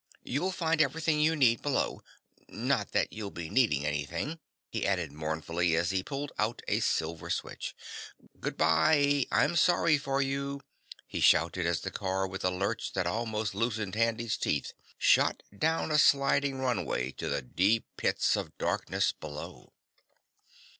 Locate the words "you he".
10.19-11.19